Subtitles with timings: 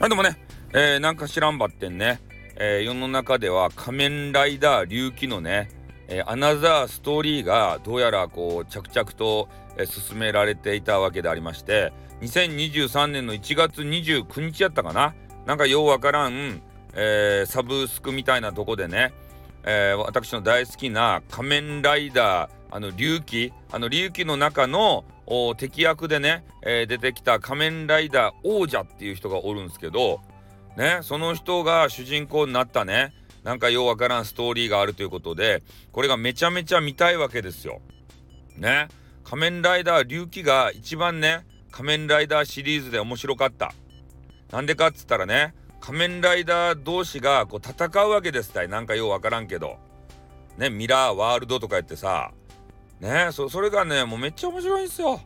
[0.00, 0.38] あでもね、
[0.72, 2.20] えー、なんか知らんばってんね、
[2.56, 5.70] えー、世の中では仮面ライダー龍騎のね、
[6.06, 15.14] えー、アナザーストーリーがどうやらこう着々と、え、進められていたわけでありまして2023年の1月29日やったかな。
[15.46, 16.62] なんかようわからん、
[16.94, 19.12] え、サブスクみたいなとこでね、
[19.64, 25.04] え、私の大好きな仮面ライダーあの龍騎あの龍騎の中の
[25.56, 30.20] 敵役でね、えー、出てきた仮面ライダー王者っていう人がおるんですけど
[30.76, 33.12] ねその人が主人公になったね
[33.44, 35.62] なんかようわからんストーリーがあるということで
[35.92, 37.80] これがめちゃめちゃ見たいわけですよ。
[38.56, 38.88] ね
[39.24, 43.72] 仮面ライダー龍騎が一番ね仮面ライダーシリーズで面白かった。
[44.50, 49.76] なんでかっつったらね仮面ライダー同士がこう戦うわけですたいなんかようわからんけど
[50.56, 52.32] ねミラーワールドとか言ってさ
[53.00, 55.20] ねそそれがねもうめっちゃ面白いんですよ。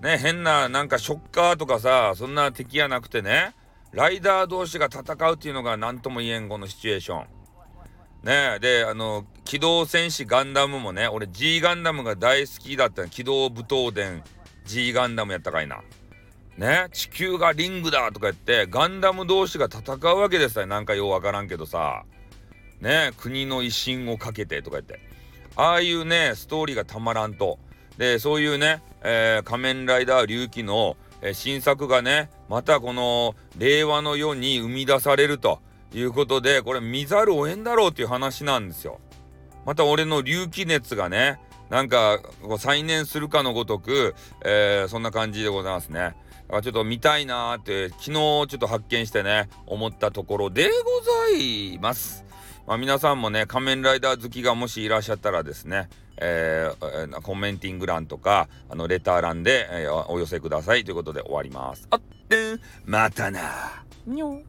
[0.00, 3.54] ね変ななんかショッカーとかさそんな敵やなくてね
[3.92, 7.26] ライダー同士が戦うっていうのが何とも言えんこのシチュエーション。
[8.24, 14.22] ねであの機動戦士ガンダムもね俺 G ガンダムが大好きだった機動武闘伝
[14.64, 15.82] G ガンダムやったかいな。
[16.56, 22.04] ね地球がリングだとか言ってガンダム同士が戦うわけですよなんかようわからんけどさ
[22.80, 25.00] ね国の威信をかけてとか言って
[25.56, 27.58] ああいうねストーリーがたまらんと
[27.98, 35.60] でそういうね、えー、仮面ライダー龍騎の、えー、新作がねまたこの令和の世に生み出されると
[35.92, 38.98] いうことでこれ見ざるを得んだろうっていう話なんですよ。
[39.64, 42.20] また俺の龍騎熱がねなんか
[42.58, 44.14] 再燃するかのごとく、
[44.44, 46.14] えー、そんな感じでございますね。
[46.50, 52.24] ちょっと見たいなーって昨日ちょっと発見してね思ったところでございます。
[52.66, 61.86] まあ、皆さんもね仮面ライダー好きがもしいらっしゃったらですね、えー、コメンティング欄とかあのレター欄で、えー、お寄せくださいということで終わります。
[61.90, 63.84] あってまたな。
[64.06, 64.40] にょ